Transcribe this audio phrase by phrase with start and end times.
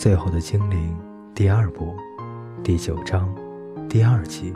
[0.00, 0.96] 最后的精灵
[1.34, 1.94] 第二部
[2.62, 3.28] 第九章
[3.86, 4.50] 第二集。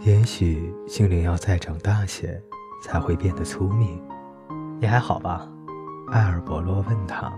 [0.00, 2.42] 也许精灵要再长大些，
[2.82, 4.02] 才会变得聪明。
[4.80, 5.48] 你还好吧？
[6.08, 7.32] 艾尔伯洛问他。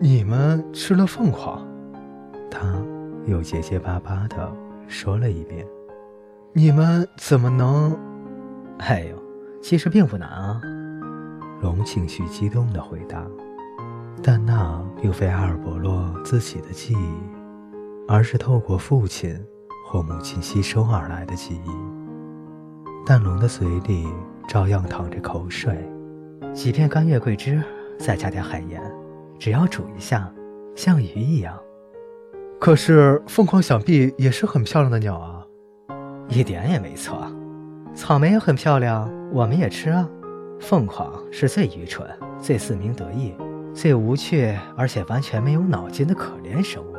[0.00, 1.64] 你们吃了凤凰？
[2.50, 2.82] 他
[3.26, 4.52] 又结结巴巴地
[4.88, 5.64] 说了一遍。
[6.52, 7.96] 你们怎么能？
[8.78, 9.16] 哎呦，
[9.62, 10.60] 其实并不难啊。
[11.62, 13.24] 龙情绪激动地回答。
[14.26, 17.14] 但那并非阿尔伯洛自己的记忆，
[18.08, 19.38] 而是透过父亲
[19.86, 21.70] 或母亲吸收而来的记忆。
[23.04, 24.08] 但龙的嘴里
[24.48, 25.76] 照样淌着口水。
[26.54, 27.62] 几片干月桂枝，
[27.98, 28.80] 再加点海盐，
[29.38, 30.32] 只要煮一下，
[30.74, 31.54] 像鱼一样。
[32.58, 35.44] 可是凤凰想必也是很漂亮的鸟啊。
[36.28, 37.30] 一点也没错，
[37.94, 40.08] 草莓也很漂亮，我们也吃啊。
[40.60, 42.08] 凤凰是最愚蠢、
[42.40, 43.34] 最自鸣得意。
[43.74, 46.94] 最无趣而且完全没有脑筋的可怜生物，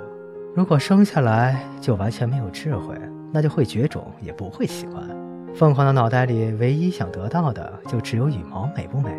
[0.54, 2.94] 如果生下来就完全没有智慧，
[3.32, 5.08] 那就会绝种，也不会喜欢。
[5.56, 9.10] 凤凰的脑袋里唯一想得到的就只有羽毛美不美，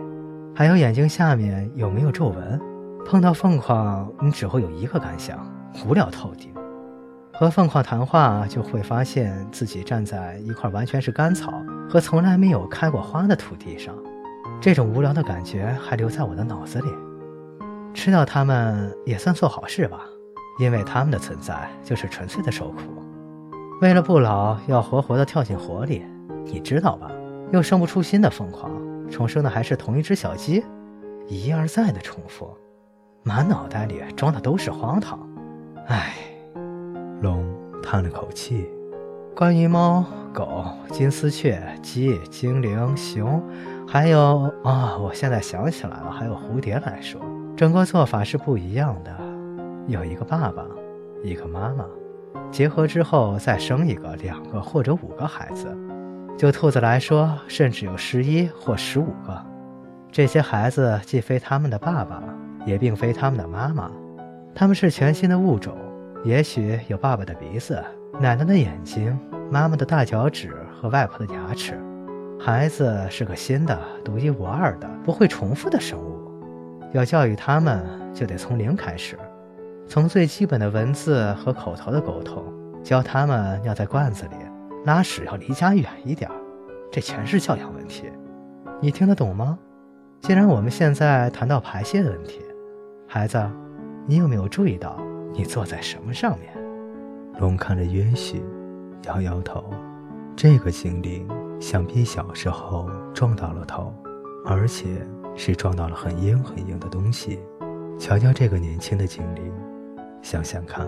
[0.54, 2.60] 还有眼睛下面有没有皱纹。
[3.06, 5.38] 碰到凤凰，你只会有一个感想：
[5.88, 6.52] 无聊透顶。
[7.32, 11.54] 和凤凰谈话，就会发现自己站在一块完全是干草
[11.88, 13.94] 和从来没有开过花的土地上，
[14.60, 16.88] 这种无聊的感觉还留在我的脑子里。
[17.96, 20.00] 吃掉它们也算做好事吧，
[20.58, 22.82] 因为它们的存在就是纯粹的受苦。
[23.80, 26.04] 为了不老，要活活的跳进火里，
[26.44, 27.10] 你知道吧？
[27.52, 28.70] 又生不出新的凤凰，
[29.10, 30.62] 重生的还是同一只小鸡，
[31.26, 32.54] 一而再的重复，
[33.22, 35.18] 满脑袋里装的都是荒唐。
[35.86, 36.14] 唉，
[37.22, 37.44] 龙
[37.82, 38.68] 叹了口气。
[39.34, 43.42] 关于猫、狗、金丝雀、鸡、精灵、熊，
[43.88, 47.20] 还有啊，我现在想起来了，还有蝴蝶来说。
[47.56, 49.10] 整个做法是不一样的，
[49.86, 50.62] 有一个爸爸，
[51.24, 51.86] 一个妈妈，
[52.50, 55.66] 结合之后再生一个、两个或者五个孩子。
[56.36, 59.42] 就兔子来说，甚至有十一或十五个。
[60.12, 62.22] 这些孩子既非他们的爸爸，
[62.66, 63.90] 也并非他们的妈妈，
[64.54, 65.74] 他们是全新的物种。
[66.24, 67.82] 也许有爸爸的鼻子、
[68.20, 69.18] 奶奶的眼睛、
[69.50, 71.80] 妈妈的大脚趾和外婆的牙齿。
[72.38, 76.15] 孩子是个新的、独一无二的、不会重复的生物。
[76.92, 79.18] 要教育他们，就得从零开始，
[79.86, 82.44] 从最基本的文字和口头的沟通，
[82.82, 84.36] 教他们尿在罐子里，
[84.84, 86.30] 拉屎要离家远一点，
[86.90, 88.04] 这全是教养问题。
[88.80, 89.58] 你听得懂吗？
[90.20, 92.40] 既然我们现在谈到排泄的问题，
[93.06, 93.38] 孩子，
[94.06, 94.98] 你有没有注意到
[95.32, 96.52] 你坐在什么上面？
[97.38, 98.42] 龙看着约许，
[99.04, 99.64] 摇摇头。
[100.34, 101.28] 这个精灵
[101.60, 103.92] 想必小时候撞到了头，
[104.46, 105.06] 而且。
[105.36, 107.38] 是撞到了很硬很硬的东西。
[107.98, 109.52] 瞧瞧这个年轻的精灵，
[110.22, 110.86] 想想看，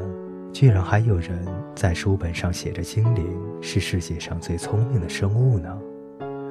[0.53, 5.78] 居然还有人在书本上写着精灵是世界上最聪明的生物呢。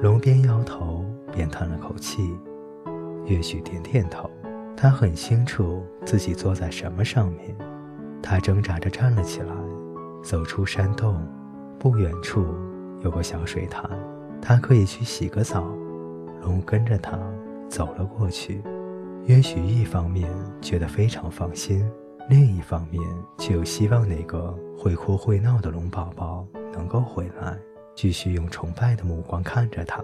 [0.02, 2.22] 龙边摇头边叹了口气，
[3.24, 4.30] 也许点点头。
[4.76, 7.56] 他很清楚自己坐在什么上面。
[8.22, 9.52] 他挣扎着站了起来，
[10.22, 11.20] 走出山洞。
[11.78, 12.44] 不远处
[13.02, 13.88] 有个小水潭，
[14.42, 15.64] 他可以去洗个澡。
[16.42, 17.16] 龙跟着他。
[17.68, 18.62] 走了过去，
[19.26, 20.28] 也许一方面
[20.60, 21.88] 觉得非常放心，
[22.28, 23.02] 另一方面
[23.38, 27.58] 却又希望那个会哭会闹的龙宝宝能够回来，
[27.94, 30.02] 继续用崇拜的目光看着他。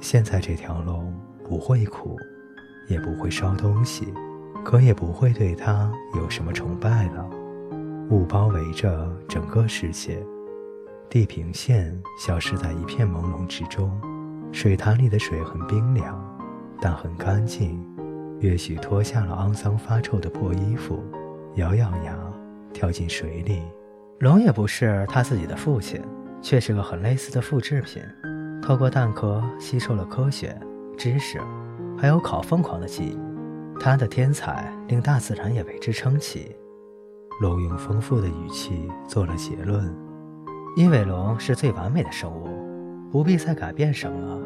[0.00, 2.16] 现在这条龙不会哭，
[2.88, 4.12] 也不会烧东西，
[4.64, 7.28] 可也不会对他有什么崇拜了。
[8.10, 10.24] 雾包围着整个世界，
[11.08, 13.90] 地平线消失在一片朦胧之中，
[14.52, 16.35] 水潭里的水很冰凉。
[16.80, 17.82] 但很干净，
[18.40, 21.02] 也许脱下了肮脏发臭的破衣服，
[21.54, 22.16] 咬咬牙
[22.72, 23.62] 跳进水里。
[24.20, 26.00] 龙也不是他自己的父亲，
[26.40, 28.02] 却是个很类似的复制品。
[28.62, 30.58] 透过蛋壳吸收了科学
[30.96, 31.40] 知识，
[31.98, 33.18] 还有烤疯狂的记忆。
[33.78, 36.56] 他的天才令大自然也为之称奇。
[37.42, 39.94] 龙用丰富的语气做了结论：
[40.76, 42.48] 因为龙是最完美的生物，
[43.12, 44.40] 不必再改变什么。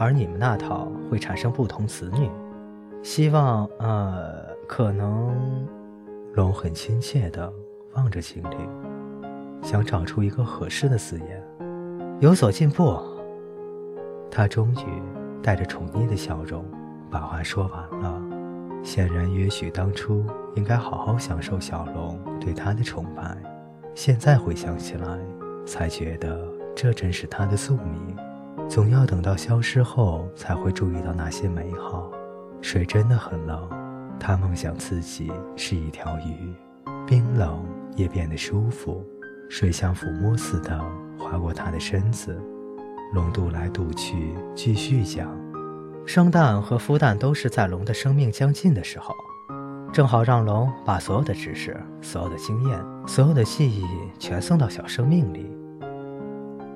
[0.00, 2.26] 而你们那套会产生不同子女，
[3.02, 5.36] 希望呃，可能。
[6.34, 7.52] 龙很亲切地
[7.94, 8.58] 望着精灵，
[9.62, 11.44] 想找出一个合适的字眼。
[12.18, 12.98] 有所进步。
[14.30, 15.02] 他终于
[15.42, 16.64] 带着宠溺的笑容
[17.10, 18.22] 把话说完了。
[18.82, 20.24] 显然，也许当初
[20.54, 23.36] 应该好好享受小龙对他的崇拜，
[23.94, 25.18] 现在回想起来，
[25.66, 28.16] 才觉得这真是他的宿命。
[28.70, 32.08] 总要等到消失后，才会注意到那些美好。
[32.62, 33.68] 水真的很冷，
[34.20, 36.54] 他梦想自己是一条鱼，
[37.04, 39.04] 冰冷也变得舒服，
[39.48, 40.80] 水像抚摸似的
[41.18, 42.40] 划过他的身子。
[43.12, 45.28] 龙渡来渡去，继续讲：
[46.06, 49.12] 生蛋和孵蛋都是在龙的生命将近的时候，
[49.92, 53.84] 正好让龙把所有的知识、所有的经验、所有的记忆
[54.16, 55.50] 全送到小生命里。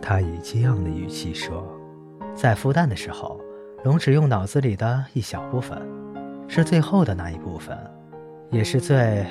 [0.02, 1.67] 他以激昂的语气说
[2.44, 3.41] ：“在孵蛋的时候，
[3.85, 5.81] 龙只用脑子里的一小部分，
[6.46, 7.75] 是最后的那一部分，
[8.50, 9.25] 也是最……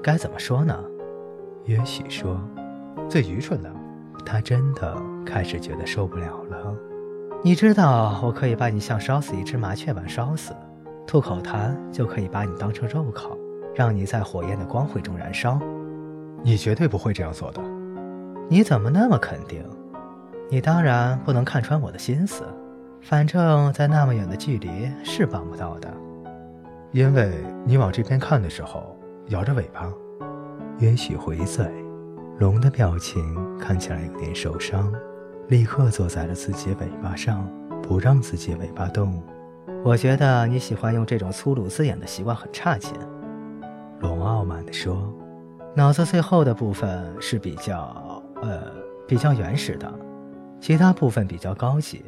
[0.00, 0.78] 该怎么说呢？
[1.64, 2.40] 也许说，
[3.08, 3.68] 最愚蠢的。”
[4.24, 4.96] 他真的
[5.26, 6.72] 开始觉得受不了了。
[7.42, 10.54] 你知道，我可以把你像烧死一只麻雀般烧死，
[11.08, 13.36] 吐口痰就可以把你当成肉烤，
[13.74, 15.58] 让你在火焰的光辉中燃烧。
[16.44, 17.60] 你绝对不会这样做的。
[18.48, 19.60] 你怎么那么肯定？
[20.50, 22.44] 你当然不能看穿我的心思。
[23.00, 25.92] 反正，在那么远的距离是帮不到的，
[26.92, 27.32] 因为
[27.64, 28.96] 你往这边看的时候
[29.28, 29.92] 摇着尾巴。
[30.78, 31.70] 也许回嘴。
[32.38, 34.92] 龙的表情看起来有点受伤，
[35.48, 37.48] 立刻坐在了自己尾巴上，
[37.80, 39.22] 不让自己尾巴动。
[39.84, 42.92] 我觉得你喜欢用这种粗鲁字眼的习惯很差劲。
[44.00, 45.14] 龙傲慢地说
[45.76, 48.22] ：“脑子最后的部分是比较……
[48.42, 48.62] 呃，
[49.06, 49.92] 比较原始的，
[50.66, 52.02] 其他部分比较高级。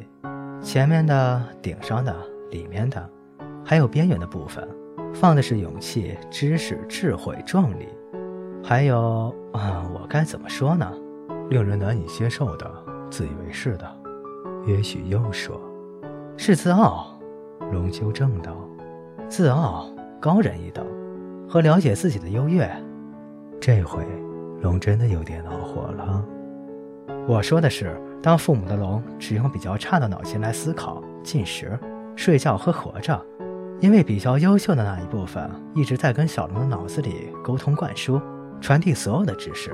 [0.63, 2.11] 前面的、顶上的、
[2.49, 3.07] 里面的，
[3.63, 4.67] 还有边缘的部分，
[5.13, 7.87] 放的是勇气、知识、智慧、壮丽。”
[8.65, 10.91] 还有啊，我该怎么说呢？
[11.51, 12.67] 令人难以接受的，
[13.11, 13.85] 自以为是的。
[14.65, 15.61] 也许又说，
[16.35, 17.15] 是自傲。
[17.71, 18.57] 龙纠正道
[19.29, 19.87] ：“自傲，
[20.19, 20.83] 高人一等，
[21.47, 22.67] 和了解自己的优越。”
[23.61, 24.03] 这回，
[24.63, 26.25] 龙真的有点恼火了。
[27.27, 31.77] 我说的是，当父母的龙只用比较差的脑筋来思考、进食、
[32.15, 33.23] 睡觉和活着，
[33.79, 38.21] 因为比较优秀的那一部分一直在跟小龙的脑子里沟通灌输。
[38.59, 39.71] 传递所有的知识，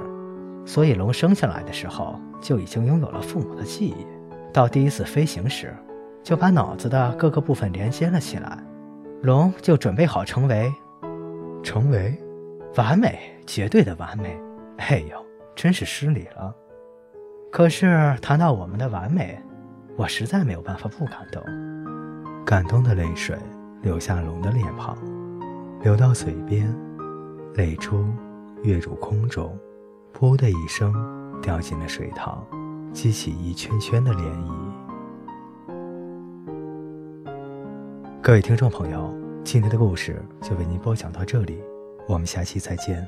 [0.66, 4.06] 所以龙生下来的时候就已经拥有了父母的记忆。
[4.52, 5.74] 到第一次飞行时，
[6.22, 8.62] 就把脑子的各个部分连接了起来。
[9.22, 10.70] 龙就准备好成为，
[11.64, 12.14] 成为
[12.76, 13.18] 完美，
[13.48, 14.38] 绝对的完美。
[14.80, 15.26] 哎呦，
[15.56, 16.54] 真是失礼了。
[17.54, 19.40] 可是谈到我们的完美，
[19.96, 21.40] 我实在没有办法不感动。
[22.44, 23.38] 感动的泪水
[23.84, 24.98] 流下龙的脸庞，
[25.84, 26.76] 流到嘴边，
[27.54, 28.04] 泪珠。
[28.64, 29.56] 跃入空中，
[30.18, 30.92] 噗的一声，
[31.42, 32.44] 掉进了水塘，
[32.92, 34.52] 激起一圈圈的涟漪。
[38.20, 39.14] 各位听众朋友，
[39.44, 41.62] 今天的故事就为您播讲到这里，
[42.08, 43.08] 我们下期再见。